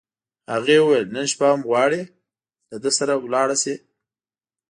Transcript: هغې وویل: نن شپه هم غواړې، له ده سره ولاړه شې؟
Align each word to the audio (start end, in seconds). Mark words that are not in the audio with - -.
هغې 0.53 0.77
وویل: 0.81 1.05
نن 1.15 1.25
شپه 1.31 1.47
هم 1.53 1.61
غواړې، 1.69 2.01
له 2.69 2.77
ده 2.83 2.91
سره 2.97 3.13
ولاړه 3.23 3.55
شې؟ 3.63 3.75